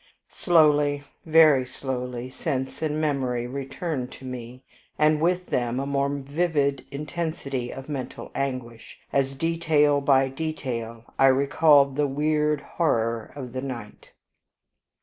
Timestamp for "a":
5.79-5.85